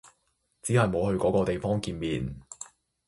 [0.63, 2.35] 只係冇去嗰個地方見面